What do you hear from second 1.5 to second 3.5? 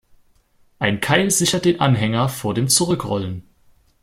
den Anhänger vor dem Zurückrollen.